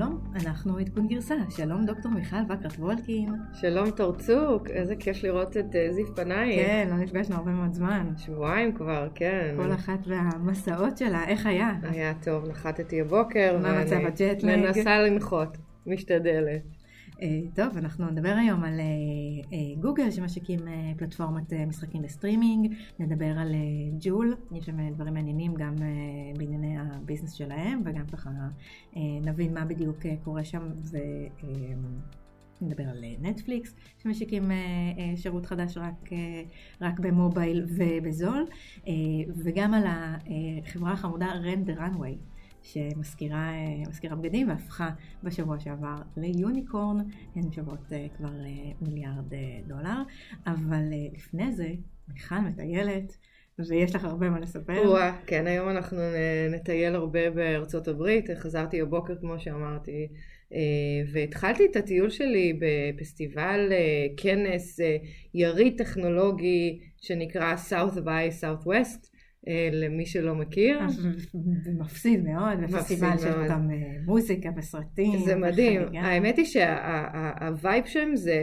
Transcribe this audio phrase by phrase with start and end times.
[0.00, 1.34] שלום, אנחנו עדכון גרסה.
[1.50, 3.32] שלום דוקטור מיכל וקרת וולקין.
[3.54, 6.66] שלום תורצ'וק, איזה כיף לראות את uh, זיו פנייך.
[6.66, 8.12] כן, לא נפגשנו הרבה מאוד זמן.
[8.16, 9.54] שבועיים כבר, כן.
[9.56, 11.72] כל אחת והמסעות שלה, איך היה?
[11.82, 13.58] היה טוב, נחתתי הבוקר.
[13.62, 14.56] מה מצב הג'ט לג?
[14.56, 15.56] מנסה לנחות,
[15.86, 16.62] משתדלת.
[17.22, 18.84] אה, טוב, אנחנו נדבר היום על אה,
[19.52, 20.58] אה, גוגל שמשיקים
[20.96, 23.54] פלטפורמת משחקים בסטרימינג, נדבר על
[24.00, 25.74] ג'ול, יש שם דברים מעניינים גם
[26.38, 28.30] בענייני הביזנס שלהם, וגם ככה
[28.96, 30.68] נבין מה בדיוק קורה שם
[32.60, 34.50] נדבר על נטפליקס שמשיקים
[35.16, 36.10] שירות חדש רק,
[36.80, 38.46] רק במובייל ובזול,
[39.44, 41.28] וגם על החברה החמודה
[41.64, 42.16] Rent the Runway.
[42.62, 43.52] שמשכירה
[44.20, 44.90] בגדים והפכה
[45.22, 46.96] בשבוע שעבר ל unicorn,
[47.36, 50.02] הן שוות אה, כבר אה, מיליארד אה, דולר,
[50.46, 50.82] אבל
[51.12, 51.68] לפני זה
[52.08, 53.16] מיכל מטיילת.
[53.68, 54.82] ויש לך הרבה מה לספר.
[54.84, 55.98] וואה, כן, היום אנחנו
[56.50, 60.08] נטייל הרבה בארצות הברית, חזרתי הבוקר כמו שאמרתי,
[61.12, 63.72] והתחלתי את הטיול שלי בפסטיבל
[64.16, 64.80] כנס
[65.34, 68.66] יריד טכנולוגי שנקרא South by Southwest,
[69.04, 69.19] אה,
[69.72, 70.80] למי שלא מכיר.
[70.80, 70.88] אה,
[71.62, 75.18] זה מפסיד מאוד, בפסטיבל של גם אה, מוזיקה וסרטים.
[75.18, 75.82] זה מדהים.
[75.94, 78.34] האמת היא שהווייב שם זה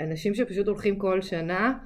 [0.00, 1.78] אנשים שפשוט הולכים כל שנה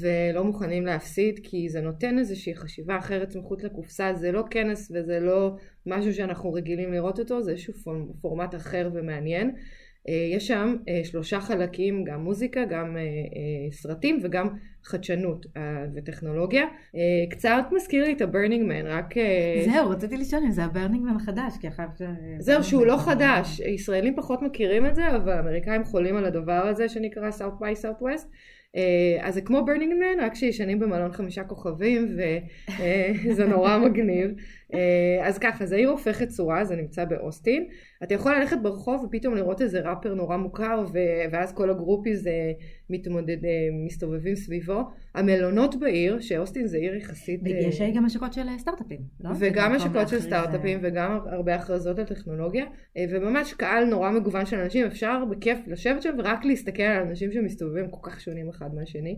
[0.00, 5.20] ולא מוכנים להפסיד, כי זה נותן איזושהי חשיבה אחרת מחוץ לקופסה, זה לא כנס וזה
[5.20, 7.74] לא משהו שאנחנו רגילים לראות אותו, זה איזשהו
[8.20, 9.54] פורמט אחר ומעניין.
[10.08, 14.48] אה, יש שם אה, שלושה חלקים, גם מוזיקה, גם אה, סרטים וגם
[14.84, 15.46] חדשנות
[15.94, 16.64] וטכנולוגיה.
[17.30, 19.14] קצת מזכיר לי את ה Burning Man, רק...
[19.64, 22.02] זהו, רציתי לשאול אם זה ה Burning Man החדש, כי אחר ש...
[22.38, 23.60] זהו, שהוא לא חדש.
[23.60, 28.26] ישראלים פחות מכירים את זה, אבל אמריקאים חולים על הדבר הזה שנקרא South by Southwest.
[29.20, 32.16] אז זה כמו Burning Man, רק שישנים במלון חמישה כוכבים
[33.26, 34.30] וזה נורא מגניב.
[34.74, 37.66] אה, אז ככה, זה עיר הופכת צורה, זה נמצא באוסטין.
[38.02, 40.84] אתה יכול ללכת ברחוב ופתאום לראות איזה ראפר נורא מוכר,
[41.30, 42.28] ואז כל ה groupies
[42.90, 43.50] מתמודד, אה,
[43.86, 44.80] מסתובבים סביבו.
[45.14, 47.40] המלונות בעיר, שאוסטין זה עיר יחסית...
[47.46, 49.30] יש גם השקות של סטארט-אפים, לא?
[49.38, 52.64] וגם השקות של סטארט-אפים, וגם הרבה הכרזות על טכנולוגיה,
[52.96, 57.32] אה, וממש קהל נורא מגוון של אנשים, אפשר בכיף לשבת שם ורק להסתכל על אנשים
[57.32, 59.16] שמסתובבים כל כך שונים אחד מהשני.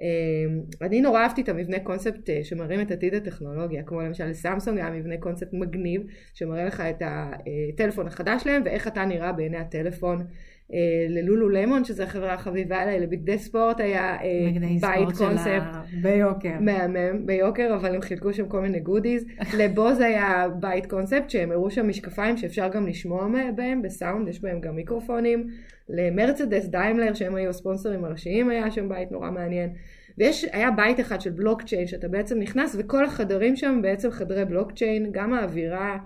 [0.00, 4.78] אמ, אני נורא אהבתי את המבנה קונספט אה, שמראים את עתיד הטכנולוגיה, כמו למשל סמסונג
[4.78, 6.02] היה מבנה קונספט מגניב,
[6.34, 10.26] שמראה לך את הטלפון החדש שלהם ואיך אתה נראה בעיני הטלפון.
[10.72, 10.78] אה,
[11.08, 15.62] ללולו למון, שזו החברה החביבה עליי, לביגדי ספורט היה אה, בית קונספט.
[16.02, 16.52] ביוקר.
[16.60, 19.24] מהמם, ביוקר, אבל הם חילקו שם כל מיני גודיז.
[19.58, 24.60] לבוז היה בית קונספט, שהם הראו שם משקפיים שאפשר גם לשמוע בהם בסאונד, יש בהם
[24.60, 25.50] גם מיקרופונים.
[25.88, 29.70] למרצדס דיימלר, שהם היו הספונסרים הראשיים, היה שם בית נורא מעניין.
[30.18, 35.08] ויש, היה בית אחד של בלוקצ'יין שאתה בעצם נכנס וכל החדרים שם בעצם חדרי בלוקצ'יין,
[35.12, 35.98] גם האווירה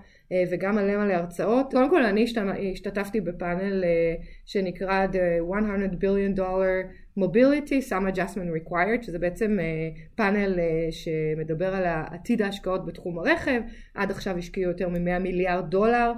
[0.51, 1.71] וגם מלא מלא הרצאות.
[1.71, 2.25] קודם כל אני
[2.71, 4.15] השתתפתי בפאנל אה,
[4.45, 10.59] שנקרא The 100 billion dollar mobility some adjustment required שזה בעצם אה, פאנל
[10.91, 13.61] שמדבר על עתיד ההשקעות בתחום הרכב
[13.95, 16.11] עד עכשיו השקיעו יותר מ-100 מיליארד דולר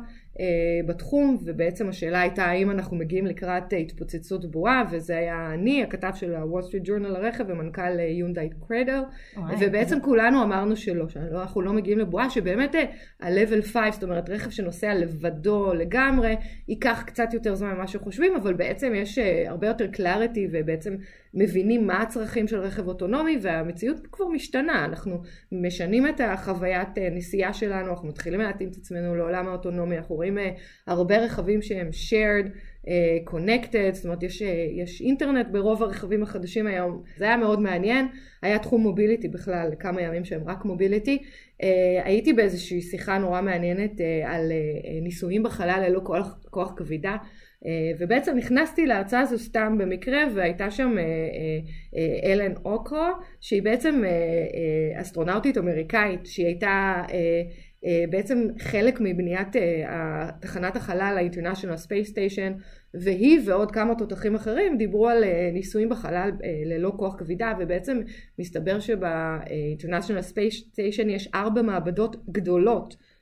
[0.86, 6.36] בתחום ובעצם השאלה הייתה האם אנחנו מגיעים לקראת התפוצצות בועה וזה היה אני הכתב של
[6.36, 9.02] ה-Wall Street Journal לרכב ומנכ"ל יונדאי קרדל
[9.60, 12.76] ובעצם כולנו אמרנו שלא, שאנחנו לא מגיעים לבועה שבאמת
[13.22, 16.36] ה-level 5 זאת אומרת רכב שנוסע לבדו לגמרי
[16.68, 20.96] ייקח קצת יותר זמן ממה שחושבים אבל בעצם יש הרבה יותר clarity ובעצם
[21.34, 27.54] מבינים מה הצרכים של רכב אוטונומי והמציאות כבר משתנה, אנחנו משנים את החוויית אה, נסיעה
[27.54, 30.50] שלנו, אנחנו מתחילים להתאים את עצמנו לעולם האוטונומי, אנחנו רואים אה,
[30.88, 32.50] הרבה רכבים שהם shared,
[32.88, 34.42] אה, connected, זאת אומרת יש,
[34.72, 38.08] יש אינטרנט ברוב הרכבים החדשים היום, זה היה מאוד מעניין,
[38.42, 41.24] היה תחום מוביליטי בכלל, כמה ימים שהם רק מוביליטי,
[42.04, 44.52] הייתי באיזושהי שיחה נורא מעניינת על
[45.02, 47.16] ניסויים בחלל ללא כוח, כוח כבידה.
[47.66, 51.04] אה, ובעצם נכנסתי להרצאה הזו סתם במקרה והייתה שם אה,
[51.96, 53.08] אה, אלן אוקרו
[53.42, 54.04] שהיא בעצם
[55.02, 57.04] אסטרונאוטית אמריקאית שהיא הייתה
[58.10, 59.48] בעצם חלק מבניית
[60.40, 62.62] תחנת החלל ה-International Space Station
[62.94, 66.32] והיא ועוד כמה תותחים אחרים דיברו על ניסויים בחלל
[66.66, 68.00] ללא כוח כבידה ובעצם
[68.40, 73.13] מסתבר שב-International Space Station יש ארבע מעבדות גדולות אה,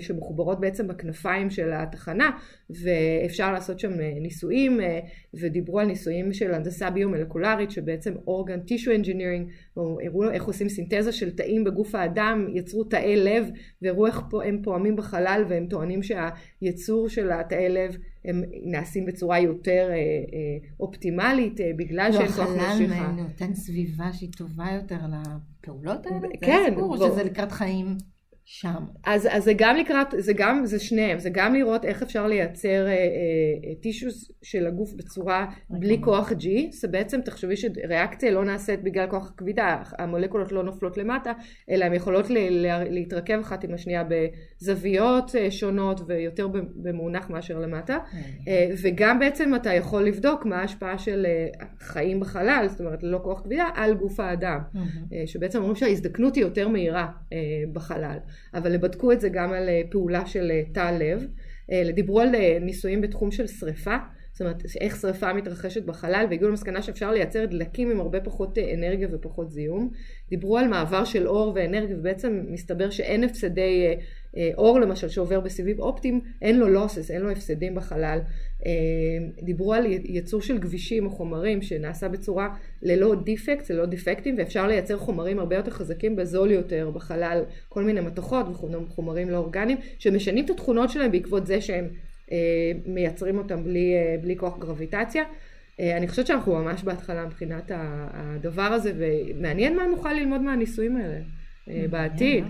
[0.00, 2.30] שמחוברות בעצם בכנפיים של התחנה
[2.70, 5.00] ואפשר לעשות שם אה, ניסויים אה,
[5.34, 11.30] ודיברו על ניסויים של הנדסה ביומלקולרית שבעצם organ tissue engineering הראו איך עושים סינתזה של
[11.36, 13.50] תאים בגוף האדם יצרו תאי לב
[13.82, 19.88] והראו איך הם פועמים בחלל והם טוענים שהייצור של התאי לב הם נעשים בצורה יותר
[19.90, 22.94] אה, אה, אופטימלית אה, בגלל שאין כוח משיכה.
[22.94, 26.28] החלל נותן סביבה שהיא טובה יותר לפעולות האלה?
[26.40, 26.62] כן.
[26.66, 27.96] זה הסיפור, שזה לקראת חיים?
[28.44, 28.84] שם.
[29.06, 32.86] אז, אז זה גם לקראת, זה גם, זה שניהם, זה גם לראות איך אפשר לייצר
[32.86, 38.82] אה, אה, tissues של הגוף בצורה בלי כוח G, זה בעצם תחשבי שריאקציה לא נעשית
[38.82, 41.32] בגלל כוח הכבידה, המולקולות לא נופלות למטה,
[41.70, 47.58] אלא הן יכולות ל, ל, להתרכב אחת עם השנייה בזוויות אה, שונות ויותר במאונח מאשר
[47.58, 47.98] למטה,
[48.48, 53.20] אה, וגם בעצם אתה יכול לבדוק מה ההשפעה של אה, חיים בחלל, זאת אומרת ללא
[53.22, 54.60] כוח כבידה, על גוף האדם,
[55.12, 57.38] אה, שבעצם אומרים שההזדקנות היא יותר מהירה אה,
[57.72, 58.18] בחלל.
[58.54, 61.26] אבל בדקו את זה גם על אה, פעולה של אה, תא לב.
[61.72, 62.28] אה, דיברו על
[62.60, 63.96] ניסויים בתחום של שריפה,
[64.32, 69.08] זאת אומרת איך שריפה מתרחשת בחלל והגיעו למסקנה שאפשר לייצר דלקים עם הרבה פחות אנרגיה
[69.12, 69.90] ופחות זיהום.
[70.28, 73.96] דיברו על מעבר של אור ואנרגיה ובעצם מסתבר שאין הפסדי
[74.54, 78.18] אור למשל שעובר בסיבים אופטיים, אין לו לוסס, אין לו הפסדים בחלל.
[78.66, 82.48] אה, דיברו על ייצור של גבישים או חומרים שנעשה בצורה
[82.82, 88.00] ללא דיפקט, ללא דיפקטים, ואפשר לייצר חומרים הרבה יותר חזקים בזול יותר בחלל, כל מיני
[88.00, 91.88] מתכות וחומרים לא אורגניים, שמשנים את התכונות שלהם בעקבות זה שהם
[92.32, 92.36] אה,
[92.86, 95.24] מייצרים אותם בלי, אה, בלי כוח גרביטציה.
[95.96, 101.18] אני חושבת שאנחנו ממש בהתחלה מבחינת הדבר הזה, ומעניין מה נוכל ללמוד מהניסויים האלה
[101.90, 102.44] בעתיד.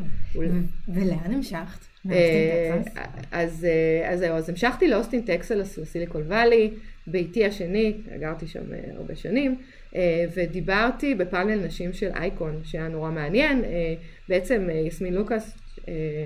[0.88, 1.90] ולאן המשכת?
[2.10, 2.82] אה,
[3.32, 3.66] אז
[4.14, 6.70] זהו, אז המשכתי לאוסטין טקסס, ל Silicon Valley,
[7.06, 9.56] ביתי השני, גרתי שם אה, הרבה שנים,
[9.96, 13.62] אה, ודיברתי בפאנל נשים של אייקון, שהיה נורא מעניין.
[14.28, 15.58] בעצם יסמין לוקאס,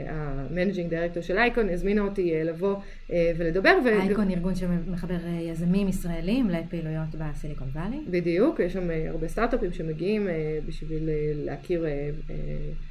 [0.09, 2.77] ה managing director של אייקון, הזמינה אותי לבוא
[3.11, 3.79] ולדבר.
[3.85, 8.01] אייקון ארגון שמחבר יזמים ישראלים לפעילויות ב Silicon Valley.
[8.11, 10.29] בדיוק, יש שם הרבה סטארט-אפים שמגיעים
[10.67, 11.87] בשביל להכיר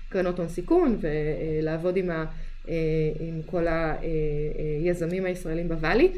[0.10, 2.26] קרנות הון סיכון ולעבוד עם ה...
[2.70, 2.76] אה,
[3.20, 6.12] עם כל היזמים הישראלים ב Valley אה,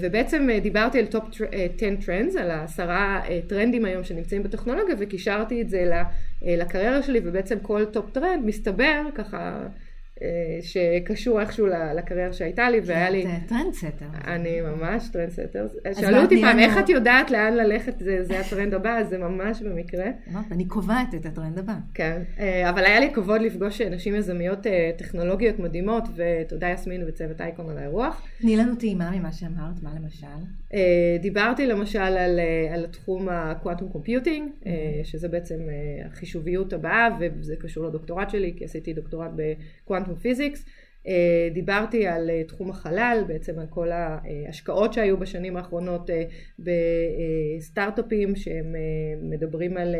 [0.00, 5.68] ובעצם אה, דיברתי על top 10 trends, על העשרה טרנדים היום שנמצאים בטכנולוגיה וקישרתי את
[5.68, 6.02] זה
[6.42, 9.66] לקריירה שלי ובעצם כל top trend מסתבר ככה אה,
[10.60, 11.66] שקשור איכשהו
[11.96, 13.26] לקריירה שהייתה לי, והיה לי...
[13.26, 14.06] את trendster.
[14.26, 15.66] אני ממש trendster.
[16.00, 20.06] שאלו אותי פעם, איך את יודעת לאן ללכת, זה הטרנד הבא, אז זה ממש במקרה.
[20.50, 21.74] אני קובעת את הטרנד הבא.
[21.94, 27.40] כן, אה, אבל היה לי כבוד לפגוש נשים יזמיות אה, טכנולוגיות מדהימות, ותודה יסמין וצוות
[27.40, 28.22] אייקון על האירוח.
[28.40, 30.26] תני לנו טעימה ממה שאמרת, מה למשל?
[31.20, 32.40] דיברתי למשל על,
[32.74, 34.50] על התחום ה quantum computing,
[35.02, 35.58] שזה בעצם
[36.04, 40.64] החישוביות הבאה, וזה קשור לדוקטורט שלי, כי עשיתי דוקטורט ב quantum quantum physics,
[41.06, 46.22] אה, דיברתי על אה, תחום החלל, בעצם על כל ההשקעות שהיו בשנים האחרונות אה,
[46.58, 48.74] בסטארט-אפים שהם
[49.22, 49.94] מדברים על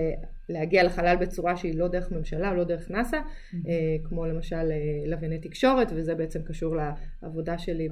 [0.49, 3.69] להגיע לחלל בצורה שהיא לא דרך ממשלה, לא דרך נאסא, mm-hmm.
[4.05, 4.73] כמו למשל
[5.07, 6.77] לווייני תקשורת, וזה בעצם קשור
[7.23, 7.89] לעבודה שלי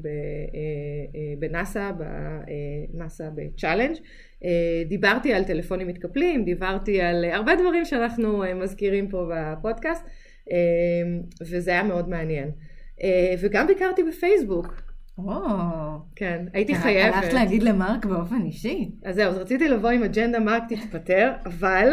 [1.38, 1.90] בנאסא,
[2.92, 3.96] בנאסא בצ'אלנג'.
[4.88, 10.06] דיברתי על טלפונים מתקפלים, דיברתי על הרבה דברים שאנחנו מזכירים פה בפודקאסט.
[10.50, 12.50] אמ, וזה היה מאוד מעניין.
[13.02, 14.82] אה, וגם ביקרתי בפייסבוק.
[15.18, 15.32] או,
[16.16, 17.14] כן, הייתי חייבת.
[17.14, 18.90] הלכת להגיד למרק באופן אישי.
[19.04, 21.88] אז זהו, אז רציתי לבוא עם אג'נדה מרק תתפטר, אבל,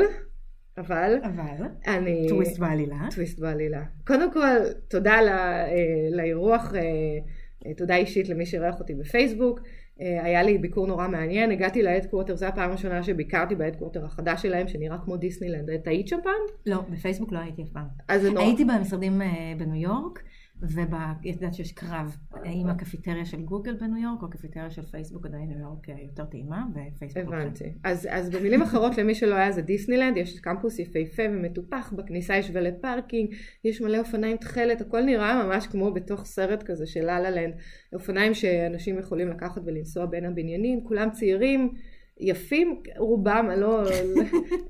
[0.78, 2.26] אבל, אבל, אני...
[2.30, 3.08] טוויסט בעלילה.
[3.12, 3.84] טוויסט בעלילה.
[4.08, 4.58] קודם כל,
[4.88, 5.68] תודה אה,
[6.12, 9.60] לאירוח, אה, תודה אישית למי שאירח אותי בפייסבוק.
[10.04, 14.06] אה, היה לי ביקור נורא מעניין, הגעתי ל headquarter, זו הפעם הראשונה שביקרתי ב headquarter
[14.06, 15.70] החדש שלהם, שנראה כמו דיסנילנד.
[15.70, 16.34] את היית שם פעם?
[16.66, 17.86] לא, בפייסבוק לא הייתי אף פעם.
[18.38, 20.24] הייתי במשרדים אה, בניו יורק,
[20.62, 25.60] וידעת שיש קרב עם הקפיטריה של גוגל בניו יורק, או הקפיטריה של פייסבוק עדיין ניו
[25.60, 27.24] יורק אה, יותר טעימה, ופייסבוק...
[27.34, 27.74] הבנתי.
[27.84, 32.52] אז, אז במילים אחרות, למי שלא היה, זה דיסנילנד, יש קמפוס יפהפה ומטופח, בכניסה יש
[32.54, 33.34] valet parking,
[33.64, 37.54] יש מלא אופניים תכלת, הכל נראה ממש כמו בתוך סרט כזה של לה לה לנד.
[37.94, 41.74] אופניים שאנשים יכולים לקחת ולנסוע בין הבניינים, כולם צעירים.
[42.20, 43.84] יפים רובם, לא,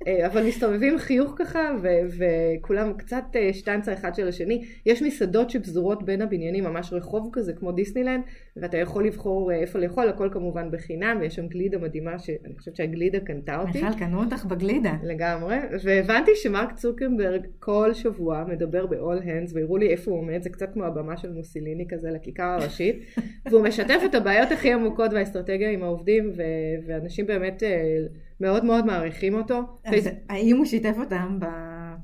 [0.07, 4.65] אה, אבל מסתובבים חיוך ככה ו- וכולם קצת אה, שטנצה אחד של השני.
[4.85, 8.23] יש מסעדות שפזורות בין הבניינים, ממש רחוב כזה כמו דיסנילנד,
[8.57, 12.75] ואתה יכול לבחור אה, איפה לאכול, הכל כמובן בחינם, ויש שם גלידה מדהימה שאני חושבת
[12.75, 13.83] שהגלידה קנתה אותי.
[13.83, 14.93] מיכל, קנו אותך בגלידה.
[15.03, 20.49] לגמרי, והבנתי שמרק צוקנברג כל שבוע מדבר ב-all hands, והראו לי איפה הוא עומד, זה
[20.49, 23.05] קצת כמו הבמה של מוסיליני כזה לכיכר הראשית,
[23.49, 27.97] והוא משתף את הבעיות הכי עמוקות והאסטרטגיה עם העובדים, ו- ואנשים באמת אה,
[28.39, 29.61] מאוד מאוד מעריכים אותו.
[29.85, 31.39] אז האם הוא שיתף אותם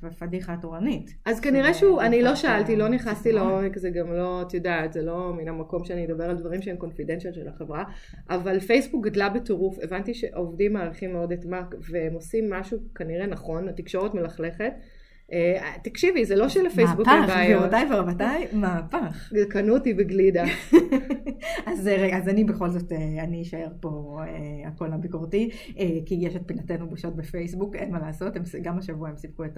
[0.04, 1.14] בפדיחה התורנית?
[1.26, 5.02] אז כנראה שהוא, אני לא שאלתי, לא נכנסתי לעומק, זה גם לא, את יודעת, זה
[5.02, 7.84] לא מן המקום שאני אדבר על דברים שהם קונפידנציאל של החברה,
[8.30, 13.70] אבל פייסבוק גדלה בטירוף, הבנתי שעובדים מעריכים מאוד את מרק, והם עושים משהו כנראה נכון,
[13.70, 14.74] התקשורת מלכלכת.
[15.34, 17.72] אה, תקשיבי, זה לא שלפייסבוק אין מהפך, בעיות.
[17.72, 19.32] גבירותיי ורבותיי, מהפך.
[19.50, 20.44] קנו אותי בגלידה.
[21.70, 26.16] אז רגע, אז אני בכל זאת, אה, אני אשאר פה אה, הקול הביקורתי, אה, כי
[26.22, 29.58] יש את פינתנו בושות בפייסבוק, אין מה לעשות, הם, גם השבוע הם סיפקו את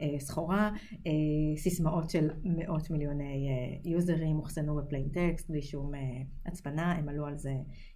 [0.00, 0.70] הסחורה,
[1.06, 1.12] אה,
[1.56, 6.00] סיסמאות של מאות מיליוני אה, יוזרים אוחסנו בפליין טקסט, בלי שום אה,
[6.46, 7.52] הצפנה, הם עלו על זה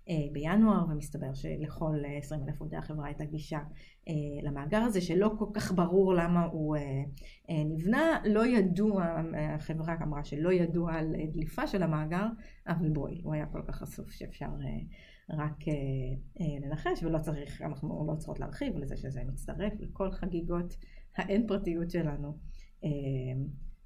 [0.09, 3.62] אה, בינואר, ומסתבר שלכל אה, 20 אלף עובדי החברה הייתה גישה אה,
[4.42, 6.82] למאגר הזה, שלא כל כך ברור למה הוא אה,
[7.50, 12.26] אה, נבנה, לא ידוע, אה, החברה אמרה שלא ידוע על אה, דליפה של המאגר,
[12.68, 15.75] אבל בואי, הוא היה כל כך חשוף שאפשר אה, רק אה,
[16.40, 20.76] אה, לנחש, ולא צריך, אנחנו לא צריכות להרחיב לזה שזה מצטרף לכל חגיגות
[21.16, 22.38] האין פרטיות שלנו
[22.84, 22.90] אה,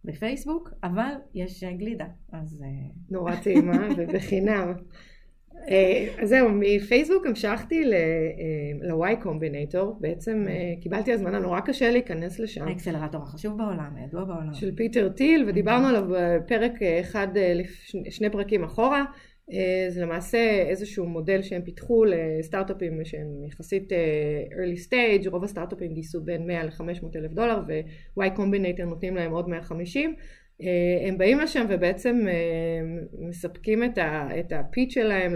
[0.05, 4.73] בפייסבוק, אבל יש אה, גלידה, אז אה, נורא טעימה ובחינם.
[5.69, 12.69] אה, אז זהו, מפייסבוק המשכתי ל-Y Combinator, בעצם אה, קיבלתי הזמנה, נורא קשה להיכנס לשם,
[12.69, 14.55] האקסלרטור החשוב בעולם, הידוע בעולם.
[14.55, 17.61] של פיטר טיל, ודיברנו עליו בפרק אה, אחד, אה,
[18.11, 19.05] שני פרקים אחורה.
[19.53, 20.39] אה, זה למעשה
[20.69, 26.65] איזשהו מודל שהם פיתחו לסטארט-אפים שהם יחסית אה, early stage, רוב הסטארט-אפים גייסו בין 100
[26.65, 30.15] ל-500 אלף דולר ו-Y Combinator נותנים להם עוד 150.
[30.63, 32.35] אה, הם באים לשם ובעצם אה,
[33.29, 35.35] מספקים את, ה pitch שלהם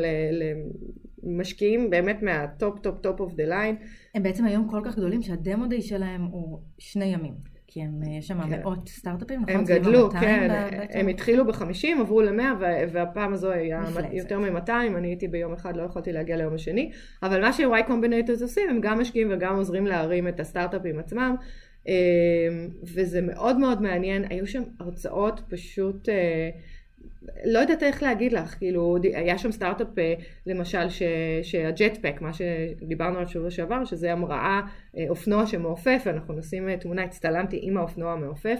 [1.23, 3.77] למשקיעים באמת מה top top top of the line.
[4.15, 7.35] הם בעצם היום כל כך גדולים שה demo day שלהם הוא שני ימים,
[7.67, 8.61] כי הם, יש שם כן.
[8.61, 9.55] מאות סטארט-אפים, נכון?
[9.55, 10.99] הם גדלו, ה-200 כן, בעצם?
[10.99, 12.43] הם התחילו ב-50, עברו ל-100
[12.93, 13.85] והפעם הזו היה.
[14.13, 16.91] יותר מ-200, אני הייתי ביום אחד, לא יכולתי להגיע ליום השני,
[17.23, 21.47] אבל מה ש-Y Combinators עושים, הם גם משקיעים וגם עוזרים להרים את הסטארט-אפים עצמם, אה,
[22.83, 26.09] וזה מאוד מאוד מעניין, היו שם הרצאות פשוט...
[26.09, 26.51] אה,
[27.45, 30.15] לא יודעת איך להגיד לך, כאילו, היה שם סטארט-אפ אה,
[30.47, 30.89] למשל
[31.43, 34.61] שהג'טפק, מה שדיברנו עליו שבוע שעבר, שזה המראה,
[34.97, 38.59] אה, אופנוע שמעופף, ואנחנו נשים תמונה, הצטלמתי עם האופנוע המעופף.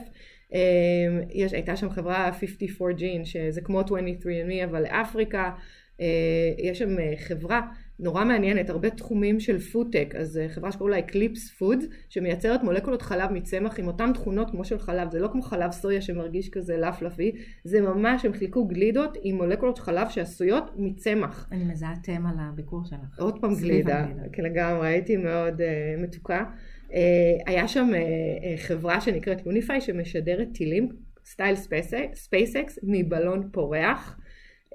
[0.55, 0.61] אה,
[1.31, 5.51] יש, הייתה שם חברה 54gene, שזה כמו 23andMe אבל לאפריקה.
[6.59, 7.61] יש שם חברה
[7.99, 13.03] נורא מעניינת, הרבה תחומים של פודטק, אז אה, חברה שקוראים לה Eclipse Food, שמייצרת מולקולות
[13.03, 16.77] חלב מצמח עם אותן תכונות כמו של חלב, זה לא כמו חלב סויה שמרגיש כזה
[16.77, 17.33] דלפי,
[17.65, 21.49] זה ממש, הם חילקו גלידות עם מולקולות חלב שעשויות מצמח.
[21.53, 23.19] אני מזהה טעם על הביקור שלך.
[23.19, 24.07] עוד פעם גלידה.
[24.33, 26.45] כן לגמרי, הייתי מאוד אה, מתוקה.
[26.89, 26.95] אה,
[27.47, 30.89] היה שם אה, אה, חברה שנקראת יוניפיי שמשגרת טילים,
[31.25, 31.57] style
[32.15, 34.19] SpaceX, מבלון פורח.
[34.73, 34.75] אה,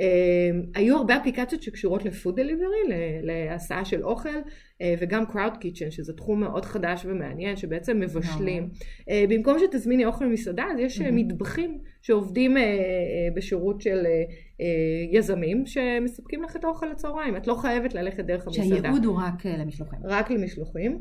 [0.75, 2.78] היו הרבה אפליקציות שקשורות ל food delivery,
[3.24, 8.70] להסעה של אוכל, אה, וגם cloud kitchen, שזה תחום מאוד חדש ומעניין, שבעצם מבשלים.
[9.00, 11.01] אה, במקום שתזמיני אוכל ממסעדה, אז יש.
[11.01, 12.58] מטבחים שעובדים
[13.36, 14.06] בשירות של
[15.12, 17.38] יזמים, שמספקים לך את האוכל לצהריים.
[17.38, 18.68] את לא חייבת ללכת דרך המסעדה.
[18.68, 20.00] שהייעוד הוא רק אה, למשלוחים.
[20.04, 21.00] רק למשלוחים.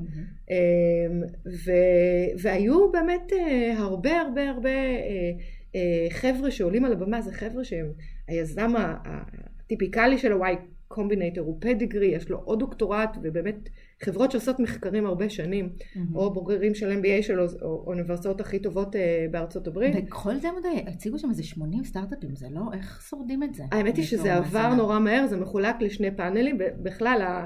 [2.39, 5.31] והיו באמת אה, הרבה הרבה הרבה אה,
[5.75, 7.93] אה, חבר'ה שעולים על הבמה, זה חבר'ה שהם
[8.29, 10.57] היזם הטיפיקלי של ה-Y
[10.89, 13.69] קומבינטור הוא פדיגרי, יש לו עוד דוקטורט ובאמת
[14.03, 16.17] חברות שעושות מחקרים הרבה שנים, מהמם.
[16.17, 19.95] או בוגרים של MBA של האוניברסיטאות הכי טובות אה, בארצות הברית.
[20.09, 23.65] וכל זה מדי, הציגו שם איזה 80 סטארט-אפים, זה לא, איך שורדים את זה?
[23.73, 24.75] האמת היא שזה עבר.
[24.75, 27.45] נורא מהר, זה מחולק לשני פאנלים, בכלל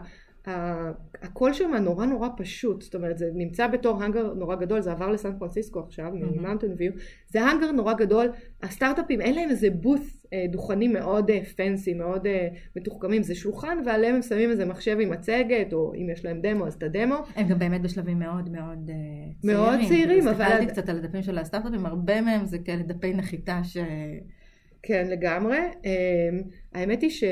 [1.22, 5.10] הכל שם נורא נורא פשוט, זאת אומרת זה נמצא בתוך האנגר נורא גדול, זה עבר
[5.10, 6.10] לסן פרנסיסקו עכשיו.
[6.14, 6.92] ממאונטן ויו,
[7.28, 12.48] זה האנגר נורא גדול, הסטארט-אפים אין להם איזה booth אה, דוכנים מאוד fancy, מאוד אה,
[12.76, 16.66] מתוחכמים, זה שולחן ועליהם הם שמים איזה מחשב עם מצגת, או אם יש להם דמו
[16.66, 18.94] אז את הדמו, הם גם באמת בשלבים מאוד מאוד אה,
[19.42, 19.56] צעירים.
[19.56, 23.60] מאוד צעירים, אבל- הסתכלתי קצת על הדפים של הסטארט-אפים, הרבה מהם זה כאלה דפי נחיתה
[23.64, 23.76] ש...
[24.82, 25.58] כן, לגמרי.
[25.84, 26.42] אמ,
[26.74, 27.24] האמת היא ש...
[27.24, 27.28] אה,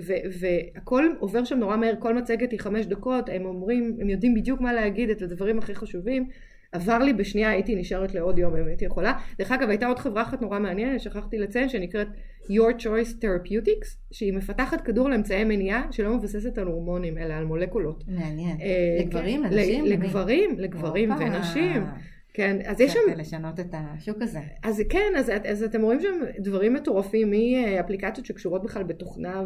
[0.00, 4.34] ו- והכל עובר שם נורא מהר, כל מצגת היא חמש דקות, הם אומרים, הם יודעים
[4.34, 6.28] בדיוק מה להגיד, את הדברים הכי חשובים.
[6.72, 9.12] עבר לי בשנייה, הייתי נשארת לעוד יום אם הייתי יכולה.
[9.38, 12.06] דרך אגב, הייתה עוד חברה אחת נורא מעניינת, שכחתי לציין, שנקראת
[12.44, 18.04] Your Choice Therapeutics, שהיא מפתחת כדור לאמצעי מניעה שלא מבססת על הורמונים, אלא על מולקולות.
[18.08, 18.60] מעניין.
[18.60, 19.84] אה, לגברים, כן, לנשים?
[19.84, 19.96] למי?
[19.96, 21.10] לגברים, לגברים.
[21.10, 21.82] ונשים.
[22.34, 22.98] כן, אז יש שם...
[23.16, 24.40] לשנות את השוק הזה.
[24.62, 29.44] אז כן, אז, אז אתם רואים שם דברים מטורפים מאפליקציות שקשורות בכלל בתוכנה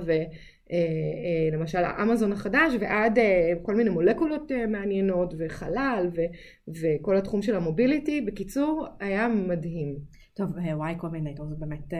[1.52, 6.20] ולמשל האמזון החדש ועד אה, כל מיני מולקולות אה, מעניינות וחלל ו,
[6.68, 8.20] וכל התחום של ה mobility.
[8.20, 10.21] בקיצור, היה מדהים.
[10.34, 11.98] טוב, Y Combinator זה באמת אה,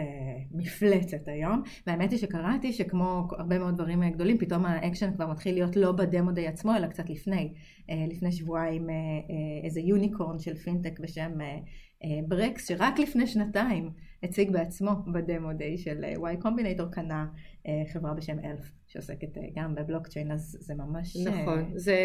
[0.51, 5.55] מפלצת היום, והאמת היא שקראתי שכמו הרבה מאוד דברים אה, גדולים, פתאום האקשן כבר מתחיל
[5.55, 7.55] להיות לא ב demo day עצמו, אלא קצת לפני.
[7.91, 11.59] אה, לפני שבועיים אה, אה, איזה unicorn של פינטק בשם אה,
[12.05, 13.91] אה, Brex, שרק לפני שנתיים
[14.23, 17.27] הציג בעצמו ב demo day של אה, Y Combinator, קנה
[17.67, 21.17] אה, חברה בשם אלף, שעוסקת אה, גם בבלוקצ'יין, אז זה ממש...
[21.17, 21.97] נכון, זה,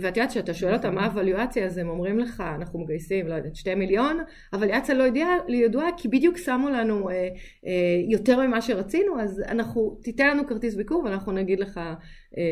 [0.00, 3.56] ואת יודעת שאתה שואל אותם מה הוואליואציה, אז הם אומרים לך, אנחנו מגייסים, לא יודעת,
[3.56, 4.18] שתי מיליון,
[4.52, 7.14] הוואליואציה לא ידועה, ידועה כי בדיוק שמו לנו אה,
[7.66, 7.70] אה,
[8.08, 11.80] יותר ממה שרצינו, אז אנחנו, תיתן לנו כרטיס ביקור ואנחנו נגיד לך
[12.38, 12.42] אה,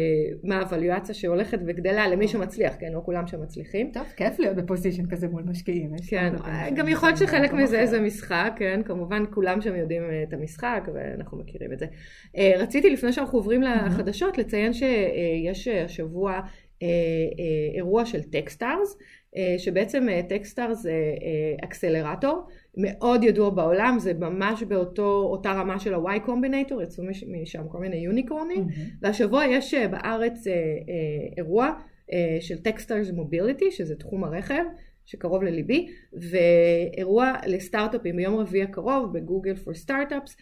[0.44, 3.90] מה הוואליואציה שהולכת וגדלה למי שמצליח, כן, לא כולם שמצליחים.
[3.92, 5.90] טוב, כיף להיות בפוזיישן כזה מול משקיעים.
[6.08, 6.34] כן,
[6.76, 10.88] גם יכול להיות שחלק מזה זה משחק, כן, כמובן כולם שם יודעים אה, את המשחק
[10.94, 11.86] ואנחנו מכירים את זה.
[12.36, 16.40] אה, רציתי לפני שאנחנו עוברים לחדשות לציין שיש השבוע
[17.74, 18.98] אירוע של Techstars,
[19.58, 20.94] שבעצם Techstars זה
[21.64, 22.46] אקסלרטור.
[22.76, 28.66] מאוד ידוע בעולם, זה ממש באותה רמה של ה-Y Combinator, יצאו משם כל מיני unicornים,
[28.68, 28.98] אהמ.
[29.02, 30.58] והשבוע יש אה, בארץ אה, אה,
[31.36, 31.72] אירוע
[32.40, 34.64] של Techstars Mobility, שזה תחום הרכב,
[35.04, 40.36] שקרוב לליבי, ואירוע לסטארט-אפים ביום רביעי הקרוב בגוגל פור סטארט-אפס.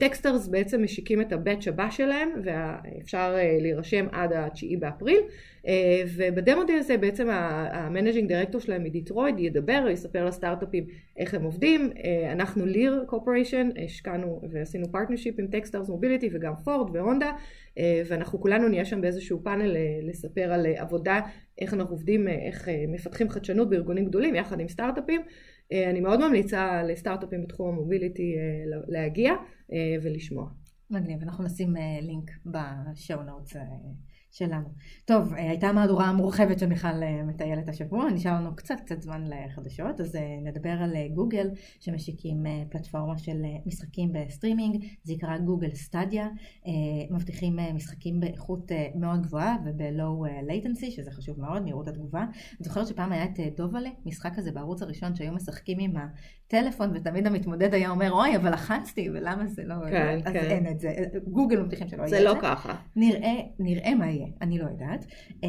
[0.00, 5.20] טקסטרס בעצם משיקים את הבאץ' הבא שלהם, ואפשר להירשם עד ה-9 באפריל.
[5.66, 11.90] אה, ובדמו די הזה בעצם המנג'ינג דירקטור שלהם מדיטרויד ידבר, יספר לסטארט-אפים איך הם עובדים.
[12.04, 17.32] אה, אנחנו ליר קורפוריישן, השקענו ועשינו פרטנרשיפ עם טקסטארס מוביליטי וגם פורד והונדה,
[17.78, 21.20] אה, ואנחנו כולנו נהיה שם באיזשהו פאנל לספר על עבודה,
[21.58, 25.20] איך אנחנו עובדים, איך מפתחים חדשנות בארגונים גדולים יחד עם סטארט-אפים.
[25.72, 28.34] אני מאוד ממליצה לסטארט-אפים בתחום ה mobility
[28.88, 29.32] להגיע
[30.02, 30.48] ולשמוע.
[30.90, 33.56] מגניב, אנחנו נשים לינק ב show notes
[34.34, 34.68] שלנו.
[35.04, 39.24] טוב, אה, הייתה מהדורה מורחבת של מיכל אה, מטיילת השבוע, נשאר לנו קצת קצת זמן
[39.26, 41.50] לחדשות, אז אה, נדבר על גוגל
[41.80, 46.28] שמשיקים פלטפורמה של משחקים בסטרימינג, זה ייקרא Google Stadia,
[47.10, 52.22] מבטיחים משחקים באיכות מאוד גבוהה וב low latency, שזה חשוב מאוד, מהירות התגובה.
[52.22, 55.94] אני זוכרת שפעם היה את דידובלה, משחק כזה בערוץ הראשון שהיו משחקים עם
[56.54, 59.74] הטלפון ותמיד המתמודד היה אומר, אוי, אבל לחצתי, ולמה זה לא...
[59.90, 60.38] כן, אז כן.
[60.38, 60.94] אין את זה.
[61.28, 62.16] גוגל מבטיחים שלא יהיה את זה.
[62.18, 62.74] זה לא ככה.
[62.96, 64.26] נראה, נראה מה יהיה.
[64.40, 65.06] אני לא יודעת.
[65.42, 65.48] אמ,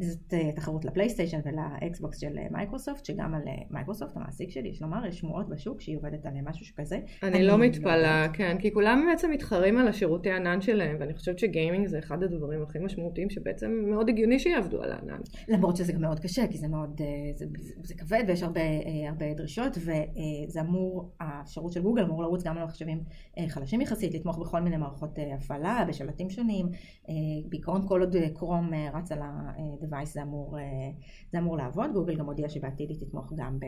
[0.00, 4.82] זאת אה, תחרות לפלייסטיישן ולאקסבוקס של אה, מייקרוסופט, שגם על אה, מייקרוסופט, המעסיק שלי, יש
[4.82, 6.98] לומר, יש שמועות בשוק שהיא עובדת על משהו שכזה.
[7.22, 10.96] אני, אני לא, לא מתפלאה, לא כן, כי כולם בעצם מתחרים על השירותי ענן שלהם,
[11.00, 15.20] ואני חושבת שגיימינג זה אחד הדברים הכי משמעותיים שבעצם מאוד הגיוני שיעבדו על הענן.
[15.48, 17.00] למרות שזה גם מאוד קשה, כי זה מאוד,
[17.34, 18.60] זה, זה, זה כבד ויש הרבה,
[19.08, 19.78] הרבה דרישות,
[20.48, 23.04] וזה אמור, השירות של גוגל אמור לרוץ גם על מחשבים
[23.48, 26.66] חלשים יחסית, לתמוך בכל מיני מערכות הפעלה, בשלטים שונים,
[27.48, 30.64] בעיקרון כל עוד קרום אה, רץ על ה-device זה אמור, אה,
[31.32, 33.58] זה אמור לעבוד, גוגל גם הודיע שבעתיד היא תתמוך גם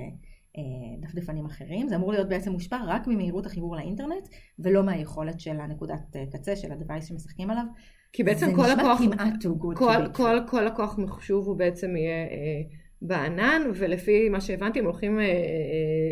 [1.02, 6.16] בדפדפנים אחרים, זה אמור להיות בעצם מושפע רק ממהירות החיבור לאינטרנט ולא מהיכולת של הנקודת
[6.16, 7.64] אה, קצה של ה-device שמשחקים עליו.
[8.12, 12.26] כי בעצם כל זה נשמע כמעט כל, thin כל, כל לקוח מחשוב הוא בעצם יהיה
[12.26, 12.62] אה,
[13.02, 15.30] בענן, ולפי מה שהבנתי הם הולכים אה, אה,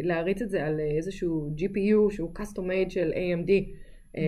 [0.03, 3.51] להריץ את זה על איזשהו GPU שהוא custom made של AMD.
[4.17, 4.23] אמ,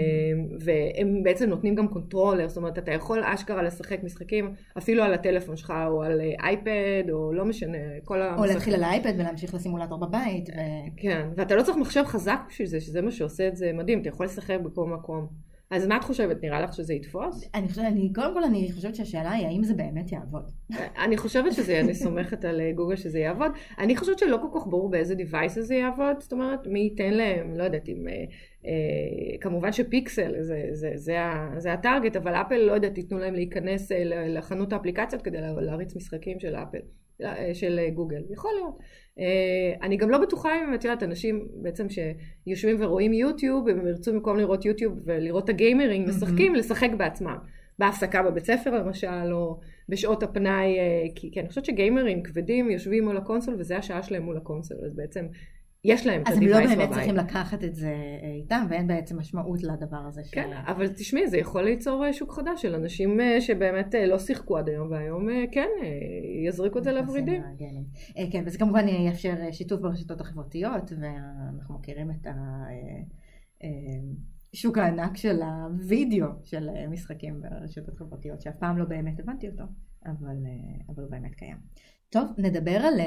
[0.61, 5.57] והם בעצם נותנים גם controller, זאת אומרת אתה יכול אשכרה לשחק משחקים אפילו על הטלפון
[5.57, 8.45] שלך או על אייפד או לא משנה, כל המשחקים.
[8.45, 10.49] או להתחיל על האייפד ולהמשיך לסימולטור בבית.
[10.49, 10.61] ו...
[10.97, 14.09] כן, ואתה לא צריך מחשב חזק בשביל זה, שזה מה שעושה את זה מדהים, אתה
[14.09, 15.52] יכול לשחק בכל מקום.
[15.73, 16.43] אז מה את חושבת?
[16.43, 17.51] נראה לך שזה יתפוס?
[17.55, 20.51] אני חושבת, אני, קודם כל אני חושבת שהשאלה היא האם זה באמת יעבוד.
[21.05, 23.53] אני חושבת שזה, אני סומכת על אה, גוגל שזה יעבוד.
[23.79, 27.57] אני חושבת שלא כל כך ברור באיזה device זה יעבוד, זאת אומרת, מי ייתן להם,
[27.57, 28.09] לא יודעת, אם...
[28.09, 28.25] אה,
[28.67, 31.17] אה, כמובן שפיקסל זה, זה, זה,
[31.59, 33.93] זה הטארגט, אבל אפל, לא יודעת, תיתנו להם להיכנס
[34.29, 36.79] לחנות האפליקציות כדי להריץ משחקים של אפל,
[37.53, 38.23] של גוגל.
[38.31, 38.79] יכול להיות.
[39.83, 44.37] אני גם לא בטוחה אם את יודעת, אנשים בעצם שיושבים ורואים יוטיוב, הם ירצו במקום
[44.37, 47.37] לראות יוטיוב ולראות את ה gamerים משחקים, לשחק בעצמם.
[47.79, 50.77] בהפסקה בבית ספר למשל, או בשעות הפנאי,
[51.15, 54.37] כי, כי אני חושבת ש gamerים כבדים יושבים מול ה console וזה השעה שלהם מול
[54.37, 55.27] ה console, אז בעצם
[55.85, 56.49] יש להם את ה-device בבית.
[56.55, 60.23] אז הם לא באמת צריכים לקחת את זה אה, איתם, ואין בעצם משמעות לדבר הזה.
[60.33, 60.73] כן, של...
[60.73, 64.69] אבל תשמעי, זה יכול ליצור אה, שוק חדש של אנשים אה, שבאמת לא שיחקו עד
[64.69, 65.69] היום, והיום כן,
[66.47, 67.43] יזריקו את זה לוורידים.
[68.33, 72.27] כן, וזה כמובן יאפשר שיתוף ברשתות החברתיות, ואנחנו מכירים את
[74.55, 79.65] השוק הענק של הווידאו של משחקים ברשתות חברתיות, שאף פעם לא באמת הבנתי אותו,
[80.07, 80.37] אבל,
[80.89, 81.57] אבל הוא באמת קיים.
[82.13, 83.07] טוב, נדבר על אה,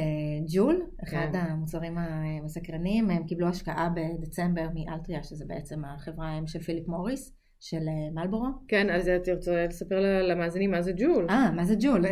[0.54, 1.40] ג'ול, אחד כן.
[1.40, 7.34] המוצרים המסקרנים, הם קיבלו השקעה בדצמבר מאלטריה, שזה בעצם החברה האם של פיליפ מוריס.
[7.60, 8.48] של אה, מלבורו.
[8.68, 11.28] כן, אז את רוצה לספר למאזינים מה זה ג'ול.
[11.30, 12.06] אה, מה זה ג'ול?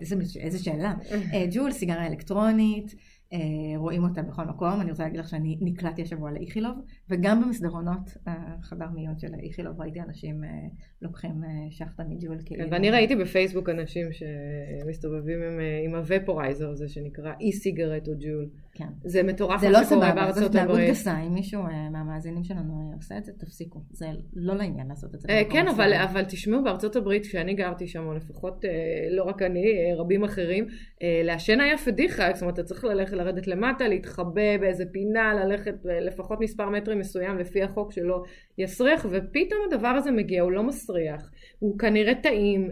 [0.00, 0.94] איזה, איזה שאלה.
[1.34, 2.98] אה, ג'ול, סיגריה אלקטרונית, אה,
[3.76, 4.80] רואים אותה בכל מקום.
[4.80, 6.74] אני רוצה להגיד לך שאני נקלטתי השבוע לאיכילוב,
[7.10, 10.50] וגם במסדרונות החדר מיון של איכילוב ראיתי אנשים אה,
[11.02, 12.38] לוקחים אה, שחטה מג'ול.
[12.38, 12.70] כן, כאילו.
[12.70, 18.48] ואני ראיתי בפייסבוק אנשים שמסתובבים עם, עם הוופורייזר הזה שנקרא אי סיגרט או ג'ול.
[18.74, 18.86] כן.
[19.04, 20.78] זה מטורף זה מה לא סבבה, זאת התנהגות.
[20.88, 23.80] גסה, אם מישהו אה, מהמאזינים שלנו אה, עושה את זה, תפסיקו.
[23.90, 24.06] זה
[24.36, 25.28] לא לעניין לעשות את זה.
[25.30, 25.92] אה, כן, אבל.
[25.94, 28.64] אבל תשמעו, בארצות הברית, כשאני גרתי שם, או לפחות
[29.10, 29.64] לא רק אני,
[29.96, 30.66] רבים אחרים,
[31.24, 36.40] לעשן היה פדיחה, זאת אומרת, אתה צריך ללכת, לרדת למטה, להתחבא באיזה פינה, ללכת לפחות
[36.40, 38.22] מספר מטרים מסוים לפי החוק שלא
[38.58, 42.70] יסריח, ופתאום הדבר הזה מגיע, הוא לא מסריח, הוא כנראה טעים,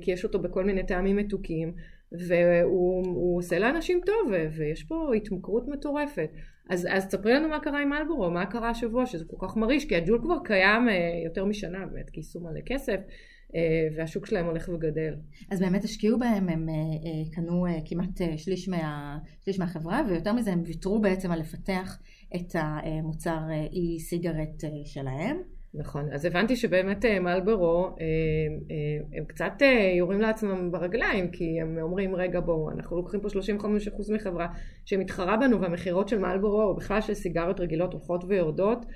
[0.00, 1.72] כי יש אותו בכל מיני טעמים מתוקים,
[2.12, 6.30] והוא הוא עושה לאנשים טוב, ויש פה התמכרות מטורפת.
[6.68, 9.84] אז, אז תספרי לנו מה קרה עם מלבורו, מה קרה השבוע, שזה כל כך מרעיש,
[9.84, 13.00] כי הג'ול כבר קיים אה, יותר משנה, באמת, גייסו מלא כסף,
[13.54, 15.14] אה, והשוק שלהם הולך וגדל.
[15.50, 20.62] אז באמת השקיעו בהם, הם אה, קנו כמעט שליש, מה, שליש מהחברה, ויותר מזה הם
[20.66, 21.98] ויתרו בעצם על לפתח
[22.36, 23.38] את המוצר
[23.72, 25.57] אי-סיגרט שלהם.
[25.74, 27.92] נכון, אז הבנתי שבאמת אה, מלבורו, אה,
[28.70, 29.52] אה, הם קצת
[29.96, 34.46] יורים לעצמם ברגליים, כי הם אומרים, רגע בואו, אנחנו לוקחים פה 35% מחברה
[34.84, 38.86] שמתחרה בנו, והמכירות של מלבורו, או בכלל של סיגריות רגילות, הולכות ויורדות.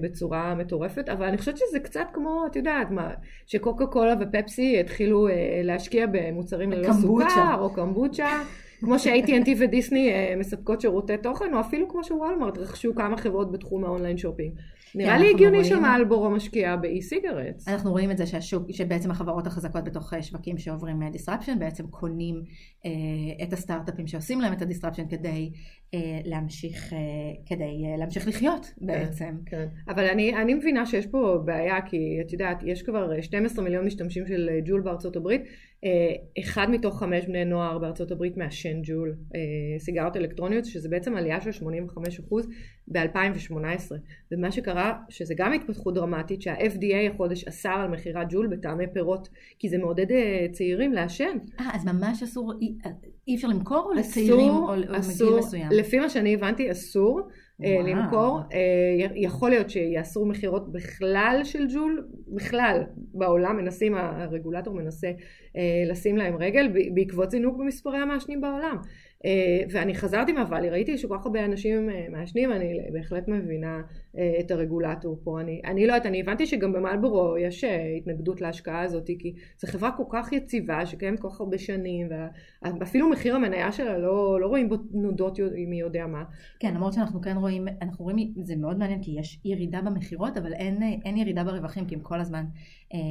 [0.00, 3.10] בצורה מטורפת, אבל אני חושבת שזה קצת כמו, את יודעת, מה,
[3.46, 5.28] שקוקה קולה ופפסי התחילו
[5.64, 7.28] להשקיע במוצרים ללא קמבוצ'ה.
[7.28, 8.42] סוכר, או קמבוצ'ה,
[8.80, 13.89] כמו ש-AT&T ודיסני מספקות שירותי תוכן, או אפילו כמו שוואלמרט רכשו כמה חברות בתחום ה
[13.89, 14.52] online shopping.
[14.94, 17.68] נראה לי הגיוני רואים- שמלבורו משקיעה ב e-cigarettes.
[17.68, 21.86] אנחנו רואים את זה שהשוק, שבעצם החברות החזקות בתוך אה, שווקים שעוברים אה, disruption בעצם
[21.86, 22.42] קונים
[22.86, 22.90] אה,
[23.44, 25.52] את הסטארט-אפים שעושים להם את ה disruption כדי
[25.94, 26.98] אה, להמשיך, אה,
[27.46, 29.34] כדי אה, להמשיך לחיות בעצם.
[29.46, 33.84] כן, אבל אני, אני מבינה שיש פה בעיה, כי את יודעת, יש כבר 12 מיליון
[33.86, 35.48] משתמשים של אה, ג'ול בארצות הברית, אה,
[36.38, 39.40] אחד מתוך חמש בני נוער בארצות הברית מעשן ג'ול, אה,
[39.78, 42.46] סיגריות אלקטרוניות, שזה בעצם עלייה של 85%
[42.88, 43.92] ב-2018.
[44.32, 49.68] ומה שקרה, שזה גם התפתחות דרמטית, שה-FDA החודש אסר על מכירת ג'ול בטעמי פירות, כי
[49.68, 51.38] זה מעודד אה, צעירים לעשן.
[51.60, 52.74] אה, אז ממש אסור, אי,
[53.28, 55.68] אי אפשר למכור או לצעירים או, או לגיל אסור, מסוים?
[55.70, 57.24] לפי מה שאני הבנתי אסור אה,
[57.60, 57.86] וואו.
[57.86, 65.08] למכור, אה, יכול להיות שיאסרו מכירות בכלל של ג'ול, בכלל בעולם מנסים, הרגולטור מנסה
[65.56, 68.76] אה, לשים להם רגל בעקבות זינוק במספרי המעשנים בעולם.
[69.24, 73.82] אה, ואני חזרתי מהוואלי, ראיתי שכל כך הרבה אנשים אה, מעשנים, אני בהחלט מבינה
[74.18, 75.40] אה, את הרגולטור פה.
[75.40, 77.64] אני, אני לא יודעת, אני הבנתי שגם במלבורו יש
[77.98, 82.08] התנגדות להשקעה הזאת, כי זו חברה כל כך יציבה, שקיימת כל כך הרבה שנים,
[82.80, 86.24] ואפילו מחיר המניה שלה לא, לא רואים בו תנודות מי יודע מה.
[86.60, 90.52] כן, למרות שאנחנו כן רואים, אנחנו רואים, זה מאוד מעניין כי יש ירידה במכירות, אבל
[90.52, 92.44] אין, אין ירידה ברווחים, כי הם כל הזמן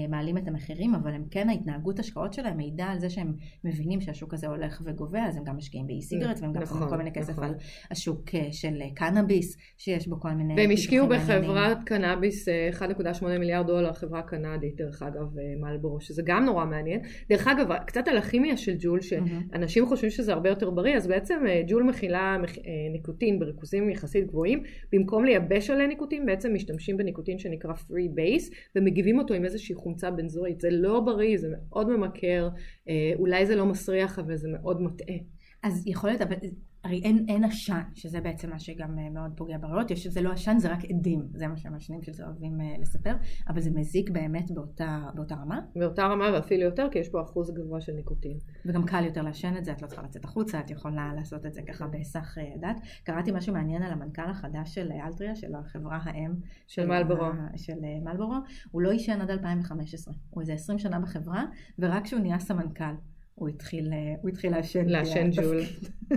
[0.09, 4.33] מעלים את המחירים, אבל הם כן, ההתנהגות השקעות שלהם מעידה על זה שהם מבינים שהשוק
[4.33, 7.29] הזה הולך וגובה, אז הם גם משקיעים באי-סיגרט, והם גם נכון, שמים כל מיני כסף
[7.33, 7.43] נכון.
[7.43, 7.53] על
[7.91, 10.53] השוק אה, של אה, קנאביס, שיש בו כל מיני...
[10.57, 11.07] והם השקיעו.
[11.07, 16.65] בחברת קנאביס אה, 1.8 מיליארד דולר, חברה קנדית, דרך אגב, אה, מלבורו, שזה גם נורא
[16.65, 16.99] מעניין.
[17.29, 18.99] דרך אגב, קצת על הכימיה של ג'ול.
[19.01, 23.89] שאנשים חושבים שזה הרבה יותר בריא, אז בעצם אה, ג'ול מכילה מכ- אה, ניקוטין בריכוזים
[23.89, 29.45] יחסית גבוהים, במקום לייבש עלי ניקוטין, בעצם משתמשים בניקוטין שנקרא free base, ומגיבים אותו עם
[29.45, 30.61] איזושהי חומצה בנזואית.
[30.61, 32.49] זה לא בריא, זה מאוד ממכר,
[32.89, 35.15] אה, אולי זה לא מסריח, אבל זה מאוד מטעה.
[35.63, 36.35] אז יכול להיות, אבל
[36.83, 40.31] הרי אין, אין עשן, שזה בעצם מה שגם אה, מאוד פוגע בריאות, יש, זה לא
[40.31, 43.15] עשן, זה רק עדים, זה מה שהמעשנים של זה אוהבים אה, לספר,
[43.47, 47.53] אבל זה מזיק באמת באותה, באותה רמה, באותה רמה ואפילו יותר, כי יש פה אחוז
[47.53, 48.37] גבוה של ניקוטין.
[48.65, 51.53] וגם קל יותר לעשן את זה, את לא צריכה לצאת החוצה, את יכולה לעשות את
[51.53, 52.77] זה ככה בהיסח אה, דעת.
[53.03, 56.33] קראתי משהו מעניין על המנכ"ל החדש של אלטריה, של החברה האם
[56.67, 57.27] של מלבורו.
[57.55, 58.35] של מלבורו,
[58.71, 61.45] הוא לא עישן עד 2015, הוא איזה 20 שנה בחברה,
[61.79, 63.12] ורק כשהוא נהיה סמנכ"ל.
[63.35, 64.85] הוא התחיל, אה, הוא התחיל לעשן.
[64.85, 65.59] לעשן ג'ול.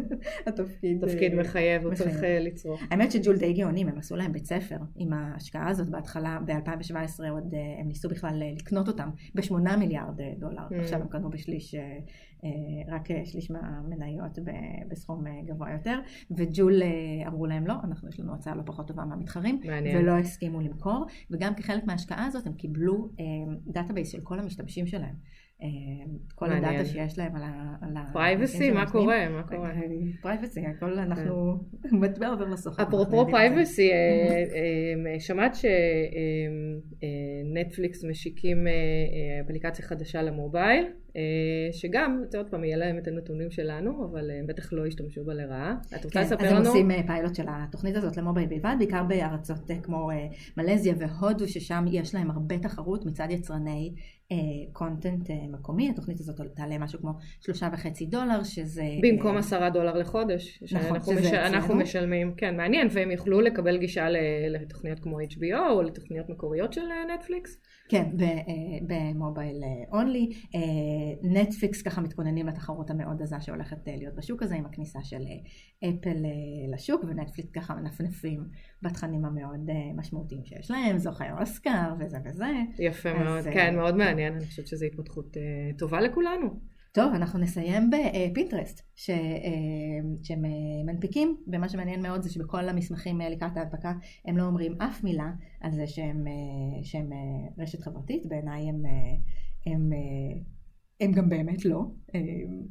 [0.47, 1.95] התפקיד, תפקיד אה, מחייב, הוא.
[1.95, 2.81] צריך אה, לצרוך.
[2.91, 7.55] האמת שג'ול די גאונים, הם עשו להם בית ספר עם ההשקעה הזאת בהתחלה, ב-2017 עוד
[7.79, 10.75] הם ניסו בכלל לקנות אותם בשמונה מיליארד דולר, Mm.
[10.81, 11.75] עכשיו הם קנו בשליש,
[12.89, 14.39] רק שליש מהמניות
[14.89, 15.99] בסכום גבוה יותר,
[16.31, 16.83] וג'ול
[17.27, 19.61] אמרו להם לא, אנחנו יש לנו הצעה לא פחות טובה מהמתחרים.
[19.95, 23.09] ולא הסכימו למכור, וגם כחלק מההשקעה הזאת הם קיבלו
[23.67, 25.15] database של כל המשתמשים שלהם.
[25.63, 25.69] אה,
[26.35, 26.53] כל.
[26.53, 27.43] הדאטה שיש להם על
[27.97, 28.13] ה...
[28.13, 28.91] privacy, מה.
[28.91, 29.29] קורה?
[29.29, 29.73] מה קורה?
[30.23, 31.65] privacy, הכל אנחנו,
[32.01, 32.45] מטבע עובר.
[32.45, 33.27] אנחנו אפרופו.
[33.31, 33.91] פרייבסי,
[35.27, 35.57] שמעת
[37.55, 40.91] שנטפליקס משיקים אה, אה, אפליקציה חדשה למובייל, אה,
[41.73, 45.35] שגם, זה עוד פעם, יהיה להם את הנתונים שלנו, אבל הם בטח לא ישתמשו בה
[45.35, 45.75] לרעה.
[45.97, 46.69] את רוצה כן, אז לספר הם לנו?
[46.69, 50.27] עושים אה, פיילוט של התוכנית הזאת למובייל בלבד, בעיקר בארצות אה, כמו אה,
[50.57, 53.95] מלזיה והודו, ששם יש להם הרבה תחרות מצד יצרני
[54.73, 55.91] קונטנט מקומי.
[55.91, 58.85] התוכנית הזאת תעלה משהו כמו שלושה וחצי דולר, שזה...
[59.03, 61.47] במקום אה, עשרה דולר לחודש, שאנחנו שזה מש- אצלנו.
[61.47, 64.07] אנחנו משלמים, כן, מעניין, והם יוכלו לקבל גישה
[64.51, 67.61] לתוכניות כמו HBO או לתוכניות מקוריות של אה, נטפליקס?
[67.89, 68.29] כן, אה,
[68.87, 70.33] ב mobile only.
[71.23, 75.23] נטפליקס ככה מתכוננים לתחרות המאוד עזה שהולכת להיות בשוק הזה עם הכניסה של
[75.85, 76.17] אפל
[76.75, 78.45] לשוק ונטפליקס ככה מנפנפים
[78.83, 82.53] בתכנים המאוד משמעותיים שיש להם, זוכי אוסקר וזה וזה.
[82.79, 85.37] יפה מאוד, כן, מאוד מעניין, אני חושבת שזו התפתחות
[85.79, 86.77] טובה לכולנו.
[86.97, 89.17] טוב, אנחנו נסיים בפינטרסט, ש, אה,
[90.23, 90.51] שהם אה,
[90.87, 93.93] מנפיקים, ומה שמעניין מאוד זה שבכל המסמכים אה, לקראת ההנפקה
[94.25, 96.25] הם לא אומרים אף מילה על זה שהם,
[96.83, 97.11] שהם
[97.59, 98.83] רשת חברתית, בעיניי הם,
[99.67, 99.91] הם
[101.01, 101.85] הם גם באמת לא.
[102.15, 102.21] אה,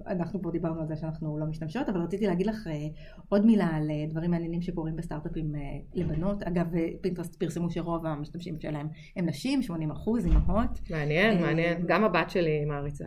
[0.07, 2.88] אנחנו פה דיברנו על זה שאנחנו לא משתמשות, אבל רציתי להגיד לך אה,
[3.29, 5.53] עוד מילה על אה, דברים מעניינים שקורים בסטארט-אפים
[5.93, 6.43] לבנות.
[6.43, 6.65] אגב,
[7.01, 10.81] פינטרסט פרסמו שרוב המשתמשים שלהם הם נשים, 80 אחוז, אימהות.
[10.89, 11.83] מעניין, מעניין.
[11.88, 13.05] גם הבת שלי מעריצה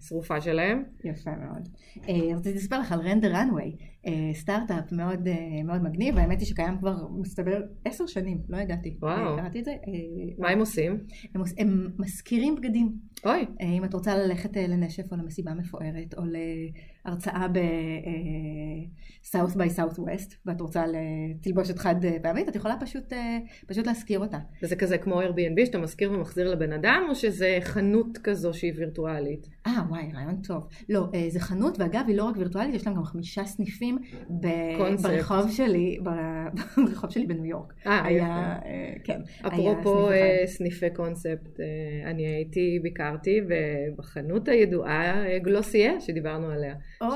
[0.00, 0.84] שרופה שלהם.
[1.04, 1.68] יפה מאוד.
[2.36, 3.76] רציתי לספר לך על רנדר ראנוויי,
[4.32, 5.28] סטארט-אפ מאוד,
[5.64, 8.96] מאוד מגניב, האמת היא שקיים כבר, מסתבר, עשר שנים, לא ידעתי.
[9.02, 9.36] וואו.
[9.36, 9.74] קראתי את זה.
[10.38, 10.98] מה הם עושים?
[11.34, 12.92] הם, הם מזכירים בגדים.
[13.24, 13.46] אוי.
[13.60, 16.22] אם את רוצה ללכת לנשף או למסיבה מפוארת או
[17.04, 23.12] להרצאה ב-South by Southwest ואת רוצה לתלבושת חד פעמית, את יכולה פשוט,
[23.66, 24.38] פשוט להזכיר אותה.
[24.62, 29.46] וזה כזה כמו Airbnb שאתה מזכיר ומחזיר לבן אדם או שזה חנות כזו שהיא וירטואלית?
[29.68, 30.66] אה וואי רעיון טוב.
[30.88, 33.98] לא, זה חנות ואגב היא לא רק וירטואלית, יש להם גם חמישה סניפים
[35.02, 35.98] ברחוב שלי,
[36.86, 37.72] ברחוב שלי בניו יורק.
[37.86, 38.58] אה, היה,
[39.04, 39.20] כן.
[39.46, 40.08] אפרופו
[40.46, 41.60] סניפי קונספט,
[42.04, 43.40] אני הייתי, ביקרתי
[43.96, 46.74] בחנות הידועה גלוסייר שדיברנו עליה.
[47.02, 47.06] Oh.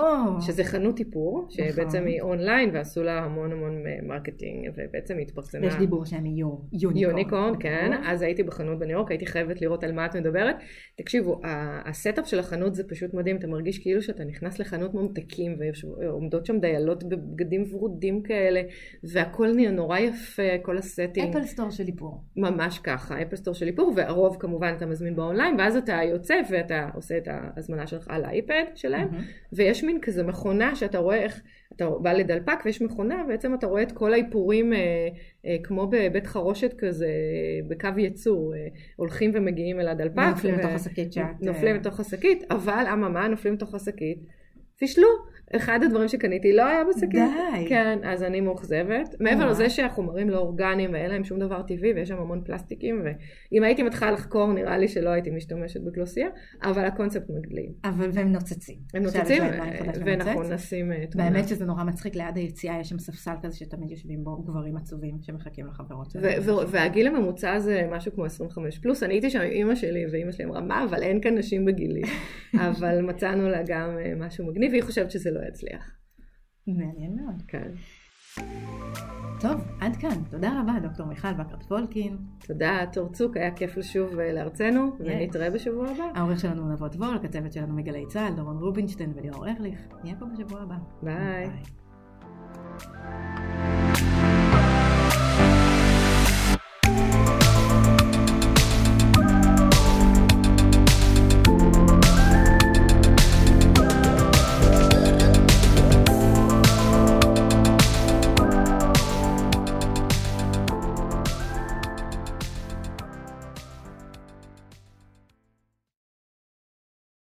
[0.40, 2.06] שזה חנות איפור, שבעצם נכון.
[2.06, 5.66] היא אונליין ועשו לה המון המון marketing ובעצם היא התפרסמה.
[5.66, 6.96] יש דיבור שהם יהיו unicorn.
[6.96, 8.00] unicorn, כן.
[8.04, 10.56] אז הייתי בחנות בניו יורק, הייתי חייבת לראות על מה את מדברת.
[10.96, 11.40] תקשיבו,
[11.84, 15.56] ה setup של החנות זה פשוט מדהים, אתה מרגיש כאילו שאתה נכנס לחנות ממתקים
[15.98, 18.62] ועומדות שם דיילות בבגדים ורודים כאלה,
[19.04, 21.36] והכל נהיה נורא יפה, כל ה setting.
[21.36, 22.20] אפל סטור של איפור.
[22.36, 26.88] ממש ככה, אפל סטור של איפור, והרוב כמובן אתה מזמין באונליין, ואז אתה יוצא ואתה
[26.94, 29.52] עושה את ההזמנה שלך על האייפד שלהם, mm-hmm.
[29.52, 31.42] ויש מין כזה מכונה שאתה רואה איך,
[31.76, 34.78] אתה בא לדלפק ויש מכונה, בעצם אתה רואה את כל האיפורים אה,
[35.46, 37.10] אה, כמו בבית חרושת כזה,
[37.68, 38.58] בקו ייצור, אה,
[38.96, 40.18] הולכים ומגיעים אל הדלפק.
[40.18, 41.24] נופלים לתוך השקית שאת...
[41.42, 44.18] נופלים לתוך השקית, אבל אממה, נופלים לתוך השקית,
[44.78, 45.08] פישלו.
[45.56, 47.10] אחד הדברים שקניתי לא היה בשקית.
[47.10, 47.68] די.
[47.68, 49.14] כן, אז אני מאוכזבת.
[49.20, 53.64] מעבר לזה שהחומרים לא אורגניים ואין להם שום דבר טבעי ויש שם המון פלסטיקים, ואם
[53.64, 56.28] הייתי מתחילה לחקור נראה לי שלא הייתי משתמשת בגלוסיה,
[56.62, 57.72] אבל הקונספט מגלים.
[57.84, 58.76] אבל והם נוצצים.
[58.94, 59.42] הם נוצצים,
[60.06, 61.30] ואנחנו נשים אה, תמונה.
[61.30, 65.16] באמת שזה נורא מצחיק, ליד היציאה יש שם ספסל כזה שתמיד יושבים בו גברים עצובים
[65.22, 66.16] שמחכים לחברות
[66.68, 70.44] והגיל הממוצע זה משהו כמו 25 פלוס, אני הייתי שם עם אימא שלי, ואימא שלי
[70.44, 72.02] אמרה, מה, אבל אין כאן נשים בגילי.
[72.68, 75.90] אבל מצאנו לה גם אה, משהו מגניב, והיא חושבת שזה לא יצליח.
[76.66, 77.42] מעניין מאוד.
[77.48, 77.70] כן.
[79.40, 80.24] טוב, עד כאן.
[80.30, 82.16] תודה רבה, דוקטור מיכל בקרט פולקין.
[82.46, 85.02] תודה, תור צוק, היה כיף לשוב אה, לארצנו, yes.
[85.04, 86.04] ונתראה בשבוע הבא.
[86.14, 89.80] העורך שלנו נבות וולק, הצוות שלנו מגלי צה"ל, דורון רובינשטיין וליאור ארליך.
[90.04, 90.76] נהיה פה בשבוע הבא.
[91.02, 91.48] ביי.
[91.48, 91.62] ביי.